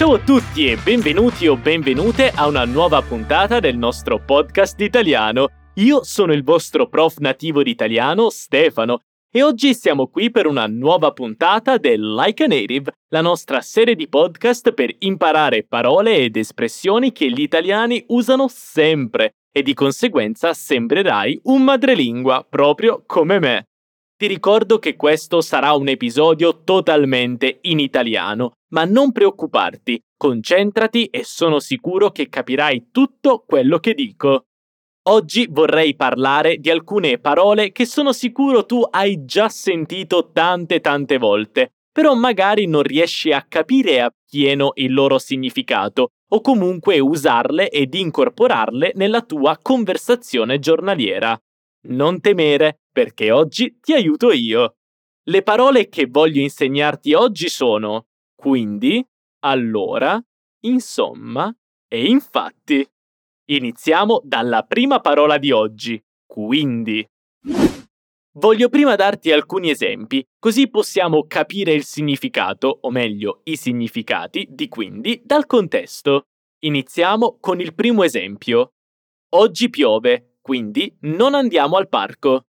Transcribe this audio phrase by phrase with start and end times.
[0.00, 5.48] Ciao a tutti e benvenuti o benvenute a una nuova puntata del nostro podcast italiano.
[5.74, 9.00] Io sono il vostro prof nativo di italiano, Stefano,
[9.30, 13.94] e oggi siamo qui per una nuova puntata del Like a Native, la nostra serie
[13.94, 20.54] di podcast per imparare parole ed espressioni che gli italiani usano sempre e di conseguenza
[20.54, 23.69] sembrerai un madrelingua proprio come me.
[24.20, 31.24] Ti ricordo che questo sarà un episodio totalmente in italiano, ma non preoccuparti, concentrati e
[31.24, 34.44] sono sicuro che capirai tutto quello che dico.
[35.08, 41.16] Oggi vorrei parlare di alcune parole che sono sicuro tu hai già sentito tante tante
[41.16, 47.94] volte, però magari non riesci a capire appieno il loro significato o comunque usarle ed
[47.94, 51.40] incorporarle nella tua conversazione giornaliera.
[51.88, 54.76] Non temere, perché oggi ti aiuto io.
[55.24, 59.04] Le parole che voglio insegnarti oggi sono quindi,
[59.40, 60.20] allora,
[60.64, 61.54] insomma
[61.88, 62.86] e infatti.
[63.50, 67.06] Iniziamo dalla prima parola di oggi, quindi.
[68.34, 74.68] Voglio prima darti alcuni esempi, così possiamo capire il significato, o meglio, i significati di
[74.68, 76.26] quindi dal contesto.
[76.60, 78.74] Iniziamo con il primo esempio.
[79.30, 82.44] Oggi piove, quindi non andiamo al parco.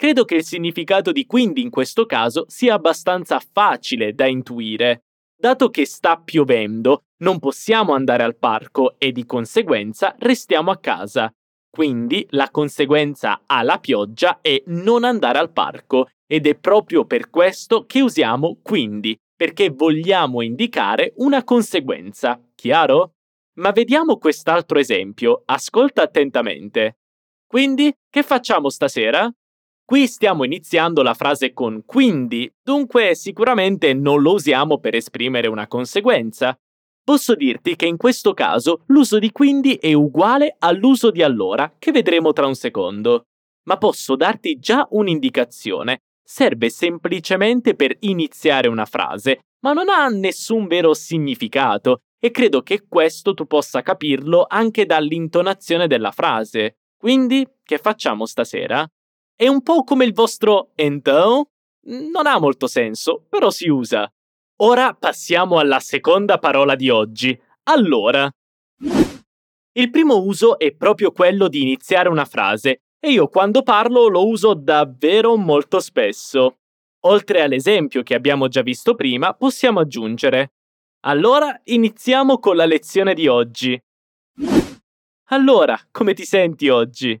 [0.00, 5.02] Credo che il significato di quindi in questo caso sia abbastanza facile da intuire.
[5.36, 11.30] Dato che sta piovendo, non possiamo andare al parco e di conseguenza restiamo a casa.
[11.68, 17.84] Quindi la conseguenza alla pioggia è non andare al parco ed è proprio per questo
[17.84, 22.40] che usiamo quindi, perché vogliamo indicare una conseguenza.
[22.54, 23.16] Chiaro?
[23.58, 27.00] Ma vediamo quest'altro esempio, ascolta attentamente.
[27.46, 29.30] Quindi, che facciamo stasera?
[29.90, 35.66] Qui stiamo iniziando la frase con quindi, dunque sicuramente non lo usiamo per esprimere una
[35.66, 36.56] conseguenza,
[37.02, 41.90] Posso dirti che in questo caso l'uso di quindi è uguale all'uso di allora, che
[41.90, 43.24] vedremo tra un secondo.
[43.64, 46.02] Ma posso darti già un'indicazione.
[46.22, 52.86] Serve semplicemente per iniziare una frase, ma non ha nessun vero significato e credo che
[52.86, 56.76] questo tu possa capirlo anche dall'intonazione della frase.
[56.96, 58.88] Quindi, che facciamo stasera?
[59.40, 61.46] È un po' come il vostro então?
[61.86, 64.06] Non ha molto senso, però si usa.
[64.56, 67.40] Ora passiamo alla seconda parola di oggi.
[67.70, 68.30] Allora.
[69.72, 74.28] Il primo uso è proprio quello di iniziare una frase e io quando parlo lo
[74.28, 76.58] uso davvero molto spesso.
[77.06, 80.52] Oltre all'esempio che abbiamo già visto prima, possiamo aggiungere.
[81.06, 83.82] Allora iniziamo con la lezione di oggi.
[85.32, 87.18] Allora, come ti senti oggi?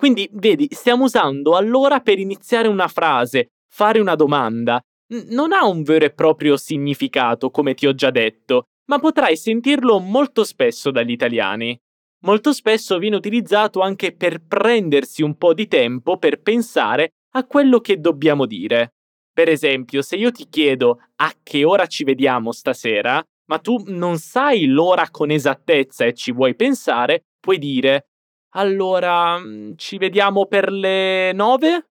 [0.00, 4.80] Quindi, vedi, stiamo usando allora per iniziare una frase, fare una domanda,
[5.28, 9.98] non ha un vero e proprio significato, come ti ho già detto, ma potrai sentirlo
[9.98, 11.78] molto spesso dagli italiani.
[12.20, 17.80] Molto spesso viene utilizzato anche per prendersi un po' di tempo per pensare a quello
[17.80, 18.94] che dobbiamo dire.
[19.30, 24.16] Per esempio, se io ti chiedo a che ora ci vediamo stasera, ma tu non
[24.16, 28.06] sai l'ora con esattezza e ci vuoi pensare, puoi dire
[28.50, 31.90] allora mm, ci vediamo per le nove?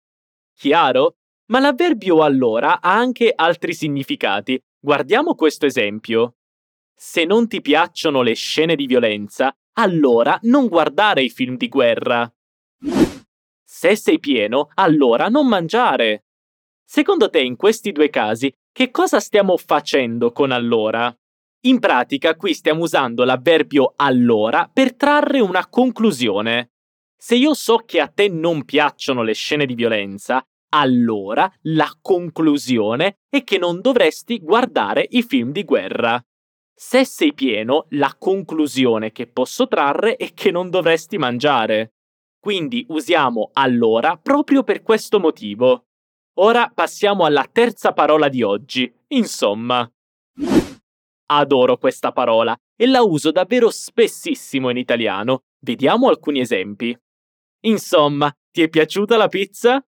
[0.55, 1.17] Chiaro?
[1.47, 4.61] Ma l'avverbio allora ha anche altri significati.
[4.79, 6.37] Guardiamo questo esempio.
[6.95, 12.31] Se non ti piacciono le scene di violenza, allora non guardare i film di guerra.
[13.65, 16.25] Se sei pieno, allora non mangiare.
[16.85, 21.15] Secondo te in questi due casi, che cosa stiamo facendo con allora?
[21.63, 26.71] In pratica qui stiamo usando l'avverbio allora per trarre una conclusione.
[27.17, 33.19] Se io so che a te non piacciono le scene di violenza, allora la conclusione
[33.29, 36.23] è che non dovresti guardare i film di guerra.
[36.73, 41.95] Se sei pieno, la conclusione che posso trarre è che non dovresti mangiare.
[42.39, 45.87] Quindi usiamo allora proprio per questo motivo.
[46.35, 49.91] Ora passiamo alla terza parola di oggi, insomma.
[51.31, 55.43] Adoro questa parola e la uso davvero spessissimo in italiano.
[55.61, 56.97] Vediamo alcuni esempi.
[57.65, 59.85] Insomma, ti è piaciuta la pizza?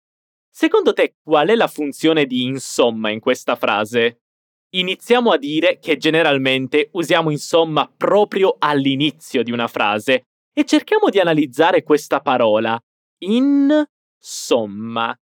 [0.50, 4.22] Secondo te qual è la funzione di insomma in questa frase?
[4.70, 11.20] Iniziamo a dire che generalmente usiamo insomma proprio all'inizio di una frase e cerchiamo di
[11.20, 12.76] analizzare questa parola.
[13.18, 15.16] Insomma.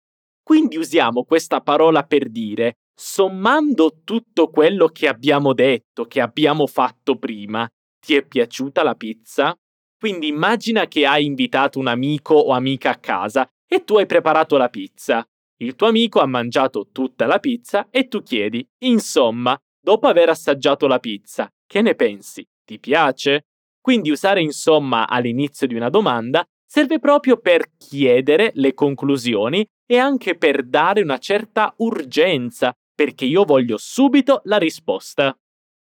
[0.42, 7.16] Quindi usiamo questa parola per dire, sommando tutto quello che abbiamo detto, che abbiamo fatto
[7.16, 7.68] prima,
[7.98, 9.54] ti è piaciuta la pizza?
[9.98, 14.56] Quindi immagina che hai invitato un amico o amica a casa e tu hai preparato
[14.56, 15.24] la pizza.
[15.58, 20.86] Il tuo amico ha mangiato tutta la pizza e tu chiedi, insomma, dopo aver assaggiato
[20.86, 22.46] la pizza, che ne pensi?
[22.64, 23.46] Ti piace?
[23.80, 30.36] Quindi usare insomma all'inizio di una domanda serve proprio per chiedere le conclusioni e anche
[30.36, 35.36] per dare una certa urgenza, perché io voglio subito la risposta.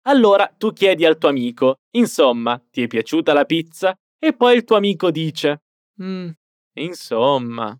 [0.04, 3.96] Allora tu chiedi al tuo amico, insomma, ti è piaciuta la pizza?
[4.18, 5.64] E poi il tuo amico dice,
[6.02, 6.30] mm,
[6.76, 7.78] insomma.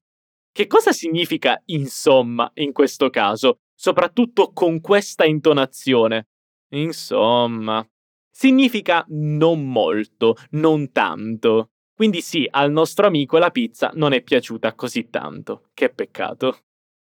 [0.54, 6.28] Che cosa significa insomma in questo caso, soprattutto con questa intonazione?
[6.74, 7.86] Insomma.
[8.30, 11.72] Significa non molto, non tanto.
[11.94, 15.70] Quindi sì, al nostro amico la pizza non è piaciuta così tanto.
[15.74, 16.64] Che peccato.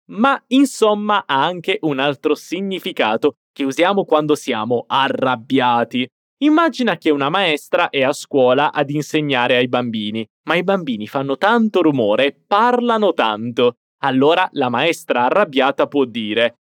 [0.10, 6.08] Ma insomma ha anche un altro significato che usiamo quando siamo arrabbiati.
[6.42, 11.38] Immagina che una maestra è a scuola ad insegnare ai bambini, ma i bambini fanno
[11.38, 13.76] tanto rumore e parlano tanto.
[14.04, 16.56] Allora la maestra arrabbiata può dire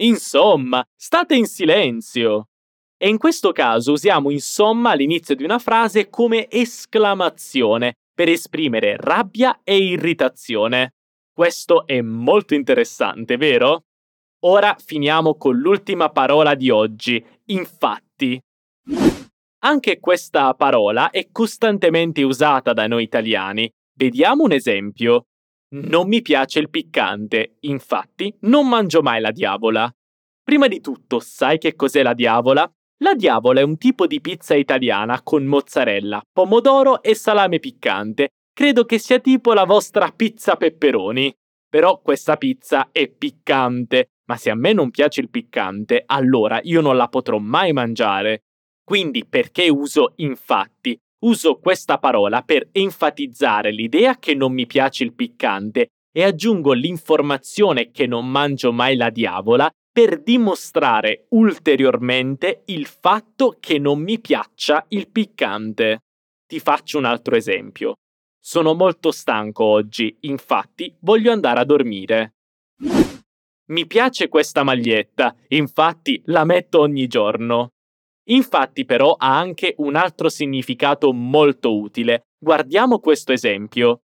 [0.00, 2.48] Insomma, state in silenzio.
[2.96, 9.60] E in questo caso usiamo insomma all'inizio di una frase come esclamazione per esprimere rabbia
[9.62, 10.94] e irritazione.
[11.34, 13.86] Questo è molto interessante, vero?
[14.44, 18.40] Ora finiamo con l'ultima parola di oggi, infatti.
[19.64, 23.68] Anche questa parola è costantemente usata da noi italiani.
[23.98, 25.24] Vediamo un esempio.
[25.74, 29.92] Non mi piace il piccante, infatti non mangio mai la diavola.
[30.40, 32.70] Prima di tutto, sai che cos'è la diavola?
[32.98, 38.28] La diavola è un tipo di pizza italiana con mozzarella, pomodoro e salame piccante.
[38.54, 41.34] Credo che sia tipo la vostra pizza pepperoni.
[41.68, 46.80] Però questa pizza è piccante, ma se a me non piace il piccante, allora io
[46.80, 48.44] non la potrò mai mangiare.
[48.84, 50.96] Quindi perché uso infatti?
[51.24, 57.90] Uso questa parola per enfatizzare l'idea che non mi piace il piccante e aggiungo l'informazione
[57.90, 64.84] che non mangio mai la diavola per dimostrare ulteriormente il fatto che non mi piaccia
[64.90, 66.02] il piccante.
[66.46, 67.94] Ti faccio un altro esempio.
[68.46, 72.34] Sono molto stanco oggi, infatti voglio andare a dormire.
[73.68, 77.70] Mi piace questa maglietta, infatti la metto ogni giorno.
[78.28, 82.26] Infatti però ha anche un altro significato molto utile.
[82.38, 84.02] Guardiamo questo esempio.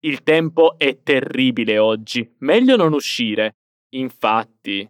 [0.00, 3.54] Il tempo è terribile oggi, meglio non uscire.
[3.94, 4.86] Infatti.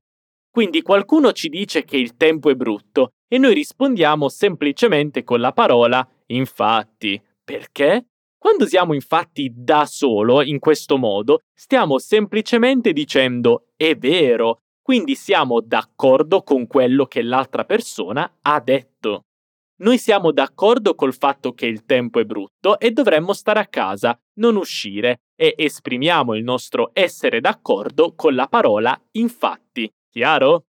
[0.50, 5.52] Quindi qualcuno ci dice che il tempo è brutto e noi rispondiamo semplicemente con la
[5.52, 7.22] parola infatti.
[7.44, 8.08] Perché?
[8.38, 15.61] Quando usiamo infatti da solo in questo modo, stiamo semplicemente dicendo è vero, quindi siamo
[15.61, 19.25] d'accordo con quello che l'altra persona ha detto.
[19.81, 24.17] Noi siamo d'accordo col fatto che il tempo è brutto e dovremmo stare a casa,
[24.35, 29.88] non uscire, e esprimiamo il nostro essere d'accordo con la parola infatti.
[30.11, 30.64] Chiaro?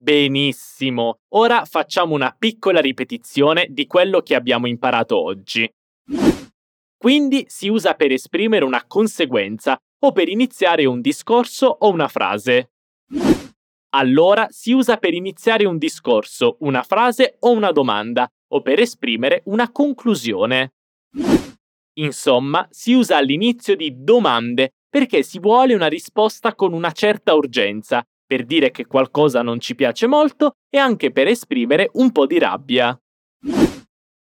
[0.00, 5.68] Benissimo, ora facciamo una piccola ripetizione di quello che abbiamo imparato oggi.
[6.98, 12.72] Quindi si usa per esprimere una conseguenza o per iniziare un discorso o una frase.
[13.90, 19.42] Allora si usa per iniziare un discorso, una frase o una domanda o per esprimere
[19.46, 20.72] una conclusione.
[21.98, 28.04] Insomma, si usa all'inizio di domande perché si vuole una risposta con una certa urgenza
[28.26, 32.38] per dire che qualcosa non ci piace molto e anche per esprimere un po' di
[32.38, 32.98] rabbia.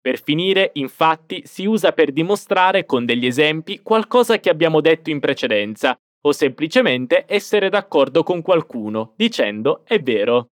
[0.07, 5.19] Per finire, infatti, si usa per dimostrare con degli esempi qualcosa che abbiamo detto in
[5.19, 10.51] precedenza, o semplicemente essere d'accordo con qualcuno, dicendo è vero.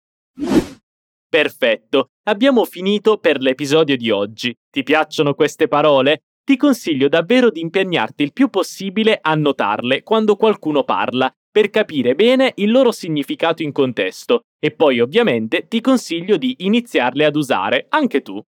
[1.26, 4.54] Perfetto, abbiamo finito per l'episodio di oggi.
[4.70, 6.24] Ti piacciono queste parole?
[6.44, 12.14] Ti consiglio davvero di impegnarti il più possibile a notarle quando qualcuno parla per capire
[12.14, 17.86] bene il loro significato in contesto e poi ovviamente ti consiglio di iniziarle ad usare
[17.88, 18.44] anche tu.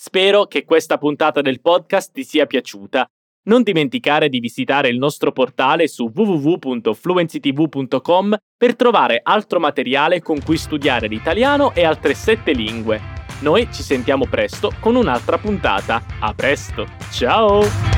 [0.00, 3.04] Spero che questa puntata del podcast ti sia piaciuta.
[3.46, 10.56] Non dimenticare di visitare il nostro portale su www.fluencytv.com per trovare altro materiale con cui
[10.56, 13.00] studiare l'italiano e altre sette lingue.
[13.40, 16.00] Noi ci sentiamo presto con un'altra puntata.
[16.20, 17.97] A presto, ciao!